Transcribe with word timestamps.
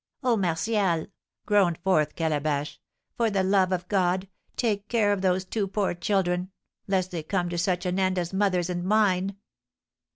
"Oh, 0.23 0.35
Martial," 0.35 1.05
groaned 1.45 1.77
forth 1.77 2.15
Calabash, 2.15 2.79
"for 3.15 3.29
the 3.29 3.43
love 3.43 3.71
of 3.71 3.87
God, 3.87 4.27
take 4.55 4.87
care 4.87 5.13
of 5.13 5.21
those 5.21 5.45
two 5.45 5.67
poor 5.67 5.93
children, 5.93 6.49
lest 6.87 7.11
they 7.11 7.21
come 7.21 7.49
to 7.49 7.57
such 7.59 7.85
an 7.85 7.99
end 7.99 8.17
as 8.17 8.33
mother's 8.33 8.71
and 8.71 8.83
mine!" 8.83 9.37